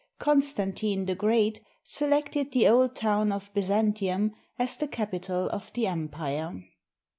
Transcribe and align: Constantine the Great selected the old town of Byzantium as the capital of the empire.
Constantine 0.17 1.05
the 1.05 1.13
Great 1.13 1.61
selected 1.83 2.51
the 2.53 2.67
old 2.67 2.95
town 2.95 3.31
of 3.31 3.53
Byzantium 3.53 4.31
as 4.57 4.75
the 4.75 4.87
capital 4.87 5.47
of 5.51 5.71
the 5.73 5.85
empire. 5.85 6.59